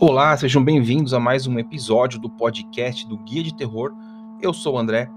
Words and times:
Olá, 0.00 0.36
sejam 0.36 0.62
bem-vindos 0.62 1.12
a 1.12 1.18
mais 1.18 1.48
um 1.48 1.58
episódio 1.58 2.20
do 2.20 2.30
podcast 2.30 3.04
do 3.04 3.18
Guia 3.18 3.42
de 3.42 3.52
Terror. 3.52 3.92
Eu 4.40 4.52
sou 4.52 4.76
o 4.76 4.78
André 4.78 5.10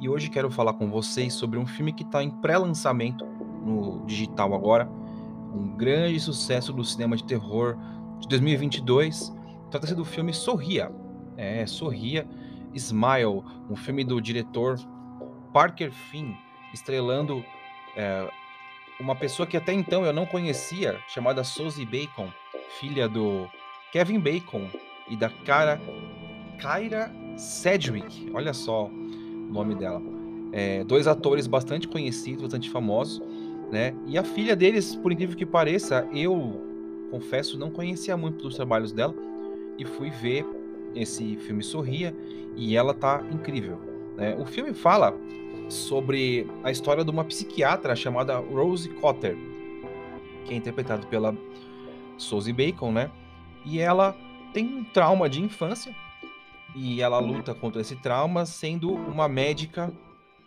e 0.00 0.08
hoje 0.08 0.28
quero 0.28 0.50
falar 0.50 0.72
com 0.72 0.90
vocês 0.90 1.32
sobre 1.32 1.56
um 1.56 1.64
filme 1.64 1.92
que 1.92 2.02
está 2.02 2.20
em 2.20 2.28
pré-lançamento 2.28 3.24
no 3.64 4.04
digital 4.06 4.52
agora, 4.54 4.90
um 5.54 5.68
grande 5.76 6.18
sucesso 6.18 6.72
do 6.72 6.82
cinema 6.82 7.16
de 7.16 7.22
terror 7.22 7.78
de 8.18 8.26
2022. 8.26 9.32
Trata-se 9.70 9.94
do 9.94 10.04
filme 10.04 10.34
Sorria. 10.34 10.90
É, 11.36 11.64
Sorria, 11.64 12.26
Smile, 12.74 13.44
um 13.70 13.76
filme 13.76 14.02
do 14.02 14.20
diretor 14.20 14.80
Parker 15.52 15.92
Finn, 15.92 16.34
estrelando 16.74 17.44
é, 17.94 18.28
uma 18.98 19.14
pessoa 19.14 19.46
que 19.46 19.56
até 19.56 19.72
então 19.72 20.04
eu 20.04 20.12
não 20.12 20.26
conhecia, 20.26 20.98
chamada 21.06 21.44
Suzy 21.44 21.86
Bacon, 21.86 22.32
filha 22.80 23.08
do 23.08 23.48
Kevin 23.92 24.20
Bacon 24.20 24.66
e 25.08 25.16
da 25.16 25.30
cara 25.30 25.80
Kyra 26.58 27.10
Sedgwick. 27.36 28.30
Olha 28.34 28.52
só 28.52 28.86
o 28.86 28.90
nome 29.52 29.74
dela. 29.74 30.02
É, 30.52 30.82
dois 30.84 31.06
atores 31.06 31.46
bastante 31.46 31.86
conhecidos, 31.86 32.42
bastante 32.42 32.70
famosos, 32.70 33.22
né? 33.70 33.94
E 34.06 34.18
a 34.18 34.24
filha 34.24 34.56
deles, 34.56 34.94
por 34.96 35.12
incrível 35.12 35.36
que 35.36 35.46
pareça, 35.46 36.06
eu 36.12 36.64
confesso 37.10 37.58
não 37.58 37.70
conhecia 37.70 38.16
muito 38.16 38.42
dos 38.42 38.56
trabalhos 38.56 38.92
dela 38.92 39.14
e 39.78 39.84
fui 39.84 40.10
ver 40.10 40.44
esse 40.94 41.36
filme 41.36 41.62
Sorria 41.62 42.14
e 42.56 42.76
ela 42.76 42.92
tá 42.92 43.22
incrível. 43.30 43.78
Né? 44.16 44.36
O 44.38 44.44
filme 44.44 44.74
fala 44.74 45.14
sobre 45.68 46.46
a 46.64 46.70
história 46.70 47.04
de 47.04 47.10
uma 47.10 47.24
psiquiatra 47.24 47.94
chamada 47.94 48.36
Rose 48.38 48.88
Cotter, 48.88 49.36
que 50.44 50.54
é 50.54 50.56
interpretado 50.56 51.06
pela 51.06 51.36
Suzy 52.16 52.52
Bacon, 52.52 52.90
né? 52.90 53.10
E 53.70 53.80
ela 53.80 54.16
tem 54.52 54.64
um 54.64 54.82
trauma 54.82 55.28
de 55.28 55.42
infância 55.42 55.94
e 56.74 57.02
ela 57.02 57.18
luta 57.18 57.54
contra 57.54 57.82
esse 57.82 57.96
trauma 57.96 58.46
sendo 58.46 58.94
uma 58.94 59.28
médica 59.28 59.92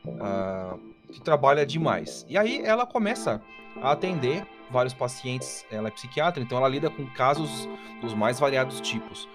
uh, 0.06 0.80
que 1.12 1.22
trabalha 1.22 1.66
demais. 1.66 2.26
E 2.28 2.38
aí 2.38 2.62
ela 2.64 2.86
começa 2.86 3.42
a 3.82 3.92
atender 3.92 4.46
vários 4.72 4.94
pacientes, 4.94 5.66
ela 5.72 5.90
é 5.90 5.92
psiquiatra, 5.92 6.42
então 6.42 6.58
ela 6.58 6.68
lida 6.68 6.90
com 6.90 7.06
casos 7.08 7.70
dos 8.02 8.14
mais 8.14 8.40
variados 8.40 8.82
tipos. 8.82 9.30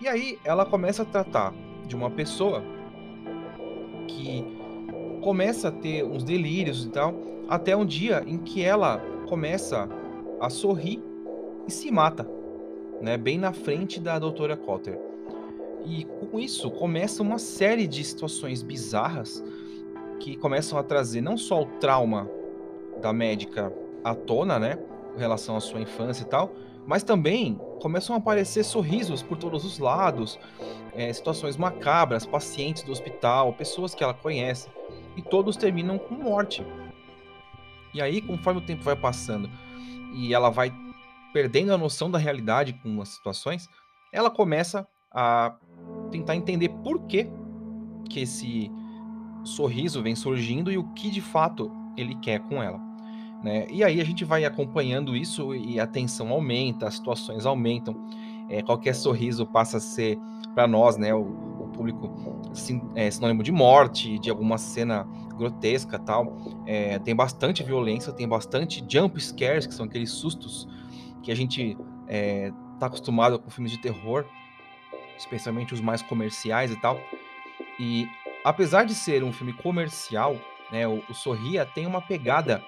E 0.00 0.06
aí 0.06 0.38
ela 0.44 0.66
começa 0.66 1.02
a 1.02 1.06
tratar 1.06 1.54
de 1.86 1.96
uma 1.96 2.10
pessoa 2.10 2.62
que 4.06 4.44
começa 5.22 5.68
a 5.68 5.72
ter 5.72 6.04
uns 6.04 6.24
delírios 6.24 6.84
e 6.84 6.90
tal, 6.90 7.14
até 7.48 7.74
um 7.74 7.86
dia 7.86 8.22
em 8.26 8.36
que 8.36 8.62
ela 8.62 9.00
começa 9.28 9.88
a 10.40 10.50
sorrir 10.50 11.02
e 11.66 11.70
se 11.70 11.90
mata 11.90 12.39
né, 13.00 13.16
bem 13.16 13.38
na 13.38 13.52
frente 13.52 14.00
da 14.00 14.18
doutora 14.18 14.56
Cotter. 14.56 14.98
E 15.84 16.04
com 16.04 16.38
isso 16.38 16.70
começa 16.70 17.22
uma 17.22 17.38
série 17.38 17.86
de 17.86 18.04
situações 18.04 18.62
bizarras 18.62 19.42
que 20.18 20.36
começam 20.36 20.78
a 20.78 20.82
trazer 20.82 21.20
não 21.20 21.38
só 21.38 21.62
o 21.62 21.66
trauma 21.66 22.28
da 23.00 23.12
médica 23.12 23.72
à 24.04 24.14
tona, 24.14 24.58
né, 24.58 24.76
com 25.12 25.18
relação 25.18 25.56
à 25.56 25.60
sua 25.60 25.80
infância 25.80 26.22
e 26.22 26.26
tal, 26.26 26.52
mas 26.86 27.02
também 27.02 27.58
começam 27.80 28.14
a 28.14 28.18
aparecer 28.18 28.64
sorrisos 28.64 29.22
por 29.22 29.38
todos 29.38 29.64
os 29.64 29.78
lados, 29.78 30.38
é, 30.94 31.12
situações 31.12 31.56
macabras, 31.56 32.26
pacientes 32.26 32.82
do 32.82 32.92
hospital, 32.92 33.52
pessoas 33.54 33.94
que 33.94 34.04
ela 34.04 34.14
conhece, 34.14 34.68
e 35.16 35.22
todos 35.22 35.56
terminam 35.56 35.98
com 35.98 36.14
morte. 36.14 36.64
E 37.92 38.00
aí, 38.00 38.20
conforme 38.20 38.60
o 38.60 38.64
tempo 38.64 38.82
vai 38.82 38.96
passando 38.96 39.48
e 40.14 40.34
ela 40.34 40.50
vai 40.50 40.72
perdendo 41.32 41.72
a 41.72 41.78
noção 41.78 42.10
da 42.10 42.18
realidade 42.18 42.72
com 42.82 43.00
as 43.00 43.10
situações, 43.10 43.68
ela 44.12 44.30
começa 44.30 44.86
a 45.10 45.56
tentar 46.10 46.36
entender 46.36 46.68
por 46.68 47.00
que, 47.06 47.28
que 48.08 48.20
esse 48.20 48.70
sorriso 49.44 50.02
vem 50.02 50.14
surgindo 50.14 50.70
e 50.70 50.78
o 50.78 50.84
que 50.92 51.10
de 51.10 51.20
fato 51.20 51.70
ele 51.96 52.14
quer 52.16 52.40
com 52.40 52.62
ela. 52.62 52.80
Né? 53.42 53.66
E 53.70 53.82
aí 53.82 54.00
a 54.00 54.04
gente 54.04 54.24
vai 54.24 54.44
acompanhando 54.44 55.16
isso 55.16 55.54
e 55.54 55.80
a 55.80 55.86
tensão 55.86 56.28
aumenta, 56.30 56.86
as 56.86 56.94
situações 56.94 57.46
aumentam, 57.46 58.06
é, 58.48 58.62
qualquer 58.62 58.94
sorriso 58.94 59.46
passa 59.46 59.78
a 59.78 59.80
ser 59.80 60.18
para 60.54 60.66
nós, 60.66 60.96
né, 60.96 61.14
o, 61.14 61.20
o 61.20 61.68
público, 61.72 62.10
é, 62.94 63.10
sinônimo 63.10 63.42
de 63.42 63.52
morte, 63.52 64.18
de 64.18 64.28
alguma 64.28 64.58
cena 64.58 65.06
grotesca 65.36 65.98
tal. 65.98 66.36
É, 66.66 66.98
tem 66.98 67.14
bastante 67.14 67.62
violência, 67.62 68.12
tem 68.12 68.28
bastante 68.28 68.84
jump 68.86 69.18
scares, 69.20 69.66
que 69.66 69.74
são 69.74 69.86
aqueles 69.86 70.10
sustos 70.10 70.68
que 71.22 71.30
a 71.30 71.34
gente 71.34 71.76
é, 72.06 72.52
tá 72.78 72.86
acostumado 72.86 73.38
com 73.38 73.50
filmes 73.50 73.72
de 73.72 73.78
terror, 73.78 74.24
especialmente 75.16 75.74
os 75.74 75.80
mais 75.80 76.02
comerciais 76.02 76.70
e 76.70 76.80
tal. 76.80 77.00
E 77.78 78.08
apesar 78.44 78.84
de 78.84 78.94
ser 78.94 79.22
um 79.22 79.32
filme 79.32 79.52
comercial, 79.52 80.36
né, 80.72 80.86
o, 80.86 81.02
o 81.08 81.14
Sorria 81.14 81.66
tem 81.66 81.86
uma 81.86 82.00
pegada 82.00 82.62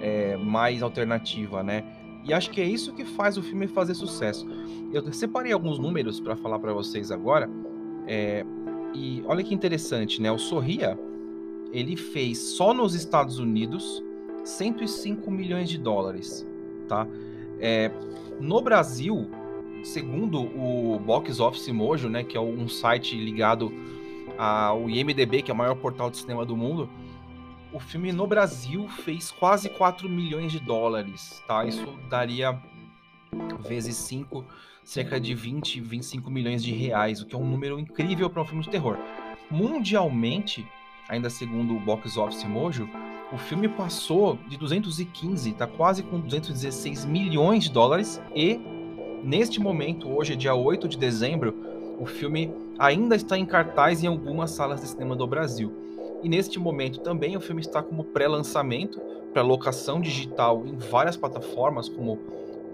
é, 0.00 0.36
mais 0.36 0.82
alternativa, 0.82 1.62
né? 1.62 1.84
E 2.24 2.32
acho 2.32 2.50
que 2.50 2.60
é 2.60 2.64
isso 2.64 2.92
que 2.92 3.04
faz 3.04 3.36
o 3.36 3.42
filme 3.42 3.66
fazer 3.66 3.94
sucesso. 3.94 4.46
Eu 4.92 5.12
separei 5.12 5.52
alguns 5.52 5.78
números 5.78 6.20
para 6.20 6.36
falar 6.36 6.58
para 6.58 6.72
vocês 6.72 7.10
agora. 7.10 7.50
É, 8.06 8.44
e 8.94 9.22
olha 9.26 9.42
que 9.42 9.54
interessante, 9.54 10.20
né? 10.20 10.30
O 10.30 10.38
Sorria, 10.38 10.98
ele 11.72 11.96
fez 11.96 12.38
só 12.38 12.72
nos 12.72 12.94
Estados 12.94 13.38
Unidos 13.38 14.02
105 14.44 15.30
milhões 15.30 15.68
de 15.68 15.78
dólares, 15.78 16.46
tá? 16.86 17.06
É, 17.64 17.92
no 18.40 18.60
Brasil, 18.60 19.30
segundo 19.84 20.40
o 20.42 20.98
Box 20.98 21.38
Office 21.38 21.68
Mojo, 21.68 22.08
né, 22.08 22.24
que 22.24 22.36
é 22.36 22.40
um 22.40 22.68
site 22.68 23.16
ligado 23.16 23.72
ao 24.36 24.90
IMDB, 24.90 25.42
que 25.42 25.50
é 25.50 25.54
o 25.54 25.56
maior 25.56 25.76
portal 25.76 26.10
de 26.10 26.16
cinema 26.16 26.44
do 26.44 26.56
mundo, 26.56 26.90
o 27.72 27.78
filme 27.78 28.10
no 28.10 28.26
Brasil 28.26 28.88
fez 28.88 29.30
quase 29.30 29.68
4 29.68 30.08
milhões 30.08 30.50
de 30.50 30.58
dólares, 30.58 31.40
tá? 31.46 31.64
Isso 31.64 31.86
daria 32.10 32.60
vezes 33.60 33.96
5, 33.96 34.44
cerca 34.82 35.20
de 35.20 35.32
20, 35.32 35.80
25 35.80 36.30
milhões 36.30 36.64
de 36.64 36.72
reais, 36.72 37.22
o 37.22 37.26
que 37.26 37.34
é 37.34 37.38
um 37.38 37.48
número 37.48 37.78
incrível 37.78 38.28
para 38.28 38.42
um 38.42 38.44
filme 38.44 38.64
de 38.64 38.70
terror. 38.70 38.98
Mundialmente, 39.48 40.66
ainda 41.08 41.30
segundo 41.30 41.76
o 41.76 41.80
Box 41.80 42.16
Office 42.16 42.44
Mojo, 42.44 42.88
o 43.32 43.38
filme 43.38 43.66
passou 43.66 44.38
de 44.46 44.58
215, 44.58 45.50
está 45.50 45.66
quase 45.66 46.02
com 46.02 46.20
216 46.20 47.06
milhões 47.06 47.64
de 47.64 47.72
dólares 47.72 48.20
e 48.34 48.60
neste 49.24 49.58
momento, 49.58 50.14
hoje 50.14 50.36
dia 50.36 50.54
8 50.54 50.86
de 50.86 50.98
dezembro, 50.98 51.54
o 51.98 52.04
filme 52.04 52.52
ainda 52.78 53.16
está 53.16 53.38
em 53.38 53.46
cartaz 53.46 54.02
em 54.02 54.06
algumas 54.06 54.50
salas 54.50 54.82
de 54.82 54.88
cinema 54.88 55.16
do 55.16 55.26
Brasil. 55.26 55.72
E 56.22 56.28
neste 56.28 56.58
momento 56.58 57.00
também 57.00 57.36
o 57.36 57.40
filme 57.40 57.62
está 57.62 57.82
como 57.82 58.04
pré-lançamento 58.04 59.00
para 59.32 59.40
locação 59.40 60.00
digital 60.00 60.64
em 60.66 60.76
várias 60.76 61.16
plataformas 61.16 61.88
como 61.88 62.18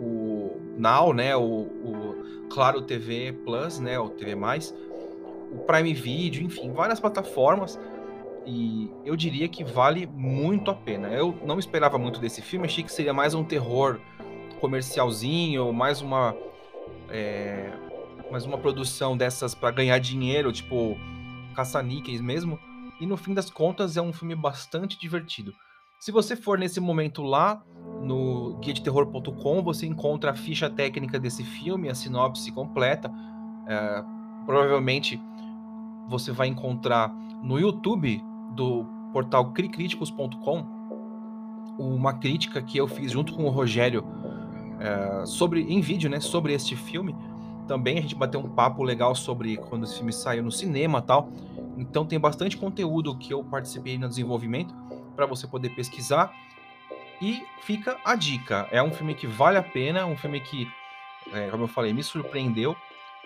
o 0.01 0.57
Now, 0.77 1.13
né, 1.13 1.37
o, 1.37 1.41
o 1.43 2.17
Claro 2.51 2.83
TV 2.83 3.33
Plus, 3.45 3.79
né, 3.79 3.99
o 3.99 4.09
TV+, 4.09 4.35
o 5.53 5.59
Prime 5.59 5.95
Video, 5.95 6.43
enfim, 6.43 6.73
várias 6.73 6.99
plataformas 6.99 7.79
e 8.49 8.91
eu 9.05 9.15
diria 9.15 9.47
que 9.47 9.63
vale 9.63 10.07
muito 10.07 10.71
a 10.71 10.75
pena. 10.75 11.09
Eu 11.09 11.39
não 11.45 11.59
esperava 11.59 11.99
muito 11.99 12.19
desse 12.19 12.41
filme, 12.41 12.65
achei 12.65 12.83
que 12.83 12.91
seria 12.91 13.13
mais 13.13 13.35
um 13.35 13.45
terror 13.45 14.01
comercialzinho, 14.59 15.71
mais 15.71 16.01
uma 16.01 16.35
é, 17.11 17.71
mais 18.31 18.47
uma 18.47 18.57
produção 18.57 19.17
dessas 19.17 19.55
para 19.55 19.71
ganhar 19.71 19.99
dinheiro, 19.99 20.51
tipo 20.51 20.97
caça-níqueis 21.55 22.23
mesmo. 22.23 22.59
E 22.99 23.05
no 23.05 23.19
fim 23.19 23.35
das 23.35 23.51
contas 23.51 23.99
é 23.99 24.03
um 24.03 24.15
filme 24.15 24.35
bastante 24.35 24.99
divertido. 24.99 25.53
Se 26.01 26.11
você 26.11 26.35
for 26.35 26.59
nesse 26.59 26.81
momento 26.81 27.23
lá 27.23 27.63
no 28.03 28.57
guiadeterror.com, 28.63 29.63
você 29.63 29.87
encontra 29.87 30.31
a 30.31 30.35
ficha 30.35 30.71
técnica 30.71 31.19
desse 31.19 31.45
filme, 31.45 31.91
a 31.91 31.95
sinopse 31.95 32.51
completa. 32.51 33.11
É, 33.67 34.03
provavelmente 34.47 35.21
você 36.09 36.33
vai 36.33 36.49
encontrar 36.49 37.13
no 37.43 37.59
YouTube 37.59 38.23
do 38.51 38.85
portal 39.13 39.53
cricriticos.com 39.53 40.79
uma 41.79 42.13
crítica 42.15 42.61
que 42.61 42.77
eu 42.77 42.89
fiz 42.89 43.13
junto 43.13 43.33
com 43.33 43.45
o 43.45 43.49
Rogério 43.49 44.05
é, 44.81 45.25
sobre 45.27 45.63
em 45.63 45.81
vídeo, 45.81 46.11
né, 46.11 46.21
sobre 46.21 46.53
este 46.53 46.75
filme. 46.77 47.15
Também 47.67 47.99
a 47.99 48.01
gente 48.01 48.15
bateu 48.15 48.41
um 48.41 48.49
papo 48.49 48.83
legal 48.83 49.15
sobre 49.15 49.57
quando 49.57 49.85
esse 49.85 49.97
filme 49.97 50.13
saiu 50.13 50.43
no 50.43 50.51
cinema, 50.51 51.01
tal. 51.01 51.31
Então 51.77 52.05
tem 52.05 52.19
bastante 52.19 52.57
conteúdo 52.57 53.17
que 53.17 53.33
eu 53.33 53.45
participei 53.45 53.97
no 53.99 54.09
desenvolvimento 54.09 54.75
para 55.15 55.27
você 55.27 55.47
poder 55.47 55.71
pesquisar. 55.71 56.33
E 57.21 57.43
fica 57.63 57.97
a 58.05 58.15
dica, 58.15 58.69
é 58.71 58.83
um 58.83 58.93
filme 58.93 59.15
que 59.15 59.27
vale 59.27 59.59
a 59.59 59.63
pena, 59.63 60.07
um 60.07 60.17
filme 60.17 60.41
que, 60.41 60.69
é, 61.33 61.49
como 61.49 61.65
eu 61.65 61.69
falei, 61.69 61.93
me 61.93 62.03
surpreendeu, 62.03 62.77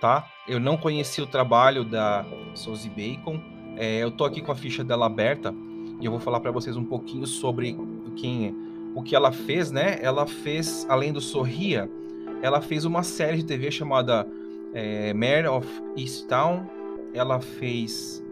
tá? 0.00 0.26
Eu 0.48 0.58
não 0.58 0.78
conhecia 0.78 1.22
o 1.22 1.26
trabalho 1.26 1.84
da 1.84 2.24
Suzy 2.54 2.88
Bacon, 2.88 3.38
é, 3.82 3.98
eu 3.98 4.12
tô 4.12 4.24
aqui 4.24 4.40
com 4.40 4.52
a 4.52 4.54
ficha 4.54 4.84
dela 4.84 5.06
aberta 5.06 5.52
e 6.00 6.04
eu 6.04 6.12
vou 6.12 6.20
falar 6.20 6.38
para 6.38 6.52
vocês 6.52 6.76
um 6.76 6.84
pouquinho 6.84 7.26
sobre 7.26 7.76
quem, 8.14 8.54
o 8.94 9.02
que 9.02 9.16
ela 9.16 9.32
fez, 9.32 9.72
né? 9.72 9.98
Ela 10.00 10.24
fez, 10.24 10.86
além 10.88 11.12
do 11.12 11.20
Sorria, 11.20 11.90
ela 12.42 12.60
fez 12.60 12.84
uma 12.84 13.02
série 13.02 13.38
de 13.38 13.44
TV 13.44 13.72
chamada 13.72 14.24
é, 14.72 15.12
Mare 15.12 15.48
of 15.48 15.66
Easttown. 15.96 16.64
Ela 17.12 17.40
fez 17.40 18.24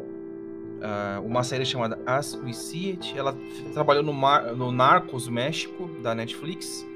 uh, 0.79 1.27
uma 1.27 1.43
série 1.43 1.65
chamada 1.65 1.99
As 2.07 2.35
We 2.35 2.53
See 2.53 2.93
It. 2.93 3.19
Ela 3.19 3.37
trabalhou 3.73 4.05
no, 4.05 4.13
Mar, 4.13 4.55
no 4.55 4.71
Narcos 4.71 5.29
México, 5.29 5.91
da 6.01 6.15
Netflix. 6.15 6.87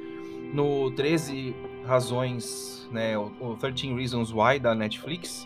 No 0.53 0.93
13 0.93 1.57
Razões, 1.85 2.89
né, 2.93 3.19
o 3.19 3.57
13 3.59 3.93
Reasons 3.95 4.33
Why, 4.33 4.61
da 4.61 4.77
Netflix. 4.77 5.45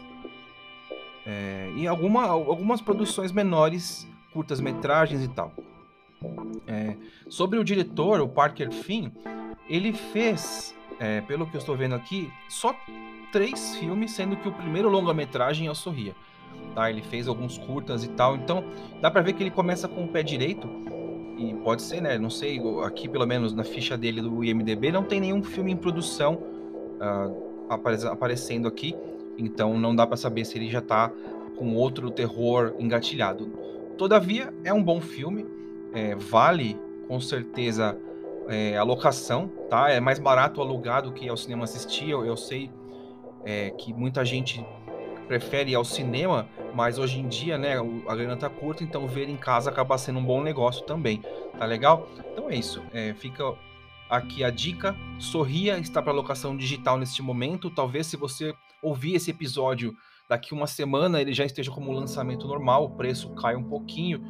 É, 1.28 1.70
e 1.76 1.86
alguma, 1.86 2.24
algumas 2.24 2.80
produções 2.80 3.30
menores, 3.32 4.08
curtas-metragens 4.32 5.22
e 5.22 5.28
tal. 5.28 5.52
É, 6.66 6.96
sobre 7.28 7.58
o 7.58 7.64
diretor, 7.64 8.22
o 8.22 8.28
Parker 8.28 8.72
Finn, 8.72 9.10
ele 9.68 9.92
fez, 9.92 10.74
é, 10.98 11.20
pelo 11.20 11.46
que 11.46 11.54
eu 11.54 11.58
estou 11.58 11.76
vendo 11.76 11.94
aqui, 11.94 12.32
só 12.48 12.74
três 13.30 13.76
filmes, 13.76 14.12
sendo 14.12 14.36
que 14.36 14.48
o 14.48 14.52
primeiro 14.52 14.88
longa-metragem 14.88 15.66
é 15.66 15.70
o 15.70 15.74
Sorria. 15.74 16.16
Tá? 16.74 16.88
Ele 16.88 17.02
fez 17.02 17.28
alguns 17.28 17.58
curtas 17.58 18.04
e 18.04 18.08
tal, 18.08 18.34
então 18.34 18.64
dá 19.02 19.10
para 19.10 19.20
ver 19.20 19.34
que 19.34 19.42
ele 19.42 19.50
começa 19.50 19.86
com 19.86 20.04
o 20.04 20.08
pé 20.08 20.22
direito. 20.22 20.66
E 21.36 21.54
pode 21.62 21.82
ser, 21.82 22.00
né? 22.00 22.18
Não 22.18 22.30
sei, 22.30 22.58
aqui 22.84 23.06
pelo 23.06 23.26
menos 23.26 23.52
na 23.52 23.64
ficha 23.64 23.98
dele 23.98 24.22
do 24.22 24.42
IMDB 24.42 24.90
não 24.90 25.04
tem 25.04 25.20
nenhum 25.20 25.42
filme 25.42 25.70
em 25.70 25.76
produção 25.76 26.34
uh, 26.34 27.48
aparecendo 28.10 28.66
aqui, 28.66 28.96
então 29.38 29.78
não 29.78 29.94
dá 29.94 30.06
para 30.06 30.16
saber 30.16 30.44
se 30.44 30.58
ele 30.58 30.68
já 30.68 30.80
tá 30.80 31.10
com 31.56 31.74
outro 31.74 32.10
terror 32.10 32.74
engatilhado. 32.78 33.46
Todavia, 33.96 34.52
é 34.64 34.72
um 34.72 34.82
bom 34.82 35.00
filme, 35.00 35.46
é, 35.94 36.14
vale 36.14 36.76
com 37.06 37.20
certeza 37.20 37.96
é, 38.48 38.76
a 38.76 38.82
locação, 38.82 39.48
tá? 39.68 39.90
É 39.90 40.00
mais 40.00 40.18
barato 40.18 40.60
alugar 40.60 41.02
do 41.02 41.12
que 41.12 41.26
ir 41.26 41.28
ao 41.28 41.36
cinema 41.36 41.64
assistir. 41.64 42.10
Eu, 42.10 42.24
eu 42.24 42.36
sei 42.36 42.70
é, 43.44 43.70
que 43.70 43.92
muita 43.92 44.24
gente 44.24 44.64
prefere 45.26 45.72
ir 45.72 45.74
ao 45.74 45.84
cinema, 45.84 46.48
mas 46.74 46.98
hoje 46.98 47.20
em 47.20 47.28
dia, 47.28 47.58
né, 47.58 47.74
a 48.06 48.16
grana 48.16 48.36
tá 48.36 48.48
curta, 48.48 48.82
então 48.82 49.06
ver 49.06 49.28
em 49.28 49.36
casa 49.36 49.70
acaba 49.70 49.98
sendo 49.98 50.18
um 50.18 50.24
bom 50.24 50.42
negócio 50.42 50.84
também, 50.84 51.22
tá 51.58 51.66
legal? 51.66 52.08
Então 52.32 52.48
é 52.48 52.56
isso, 52.56 52.82
é, 52.92 53.12
fica 53.12 53.44
aqui 54.08 54.42
a 54.44 54.50
dica. 54.50 54.96
Sorria 55.18 55.78
está 55.78 56.00
para 56.02 56.12
locação 56.12 56.56
digital 56.56 56.98
neste 56.98 57.22
momento. 57.22 57.70
Talvez 57.70 58.06
se 58.06 58.16
você 58.16 58.54
ouvir 58.82 59.14
esse 59.14 59.30
episódio 59.30 59.94
daqui 60.28 60.52
uma 60.52 60.66
semana 60.66 61.20
ele 61.20 61.32
já 61.32 61.44
esteja 61.44 61.70
como 61.70 61.90
lançamento 61.90 62.46
normal, 62.46 62.84
o 62.84 62.90
preço 62.90 63.30
cai 63.30 63.56
um 63.56 63.64
pouquinho 63.64 64.20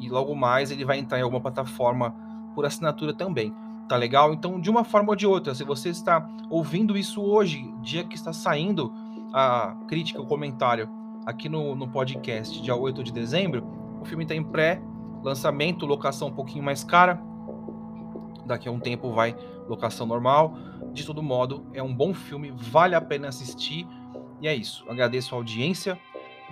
e 0.00 0.08
logo 0.08 0.34
mais 0.34 0.70
ele 0.70 0.84
vai 0.84 0.98
entrar 0.98 1.18
em 1.18 1.22
alguma 1.22 1.40
plataforma 1.40 2.14
por 2.54 2.64
assinatura 2.64 3.14
também. 3.14 3.54
Tá 3.88 3.96
legal? 3.96 4.32
Então, 4.32 4.60
de 4.60 4.70
uma 4.70 4.84
forma 4.84 5.10
ou 5.10 5.16
de 5.16 5.26
outra, 5.26 5.54
se 5.54 5.64
você 5.64 5.90
está 5.90 6.26
ouvindo 6.48 6.96
isso 6.96 7.22
hoje, 7.22 7.62
dia 7.82 8.04
que 8.04 8.14
está 8.14 8.32
saindo 8.32 8.92
a 9.32 9.76
crítica, 9.86 10.20
o 10.20 10.26
comentário 10.26 10.88
aqui 11.26 11.48
no, 11.48 11.74
no 11.74 11.88
podcast, 11.88 12.60
dia 12.62 12.74
8 12.74 13.02
de 13.04 13.12
dezembro, 13.12 13.64
o 14.00 14.04
filme 14.04 14.24
está 14.24 14.34
em 14.34 14.42
pré-lançamento, 14.42 15.86
locação 15.86 16.28
um 16.28 16.32
pouquinho 16.32 16.64
mais 16.64 16.82
cara. 16.82 17.22
Daqui 18.46 18.68
a 18.68 18.72
um 18.72 18.80
tempo 18.80 19.12
vai 19.12 19.36
locação 19.68 20.06
normal. 20.06 20.56
De 20.92 21.04
todo 21.06 21.22
modo, 21.22 21.66
é 21.72 21.82
um 21.82 21.94
bom 21.94 22.12
filme, 22.12 22.52
vale 22.54 22.94
a 22.94 23.00
pena 23.00 23.28
assistir. 23.28 23.86
E 24.40 24.48
é 24.48 24.54
isso. 24.54 24.84
Agradeço 24.88 25.34
a 25.34 25.38
audiência. 25.38 25.98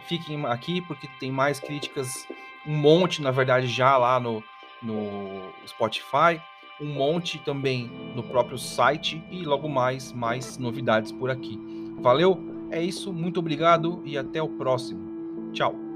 Fiquem 0.06 0.44
aqui 0.46 0.80
porque 0.82 1.08
tem 1.18 1.30
mais 1.30 1.60
críticas, 1.60 2.26
um 2.66 2.76
monte, 2.76 3.20
na 3.20 3.30
verdade, 3.30 3.66
já 3.66 3.96
lá 3.96 4.18
no, 4.18 4.42
no 4.82 5.52
Spotify, 5.66 6.40
um 6.80 6.86
monte 6.86 7.38
também 7.38 7.90
no 8.14 8.22
próprio 8.22 8.58
site 8.58 9.22
e 9.30 9.44
logo 9.44 9.68
mais 9.68 10.12
mais 10.12 10.56
novidades 10.56 11.12
por 11.12 11.30
aqui. 11.30 11.58
Valeu? 12.00 12.38
É 12.70 12.82
isso, 12.82 13.12
muito 13.12 13.40
obrigado 13.40 14.00
e 14.04 14.16
até 14.16 14.40
o 14.40 14.48
próximo. 14.48 15.52
Tchau. 15.52 15.89